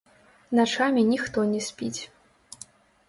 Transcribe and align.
Начамі 0.59 1.03
ніхто 1.11 1.39
не 1.53 1.61
спіць. 1.69 2.01